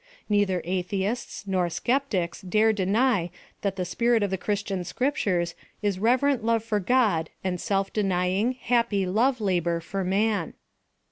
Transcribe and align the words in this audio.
Neither 0.29 0.63
atheists 0.65 1.45
nor 1.45 1.69
sceptics 1.69 2.41
dare 2.41 2.73
deny 2.73 3.29
that 3.61 3.75
the 3.75 3.85
spirit 3.85 4.23
of 4.23 4.31
the 4.31 4.37
Chris 4.39 4.63
tian 4.63 4.83
Scriptures 4.83 5.53
is 5.83 5.99
reverent 5.99 6.43
love 6.43 6.63
for 6.63 6.79
God 6.79 7.29
and 7.43 7.61
self 7.61 7.93
denying, 7.93 8.53
happy 8.53 9.05
love 9.05 9.39
labor 9.39 9.79
for 9.79 10.03
man. 10.03 10.55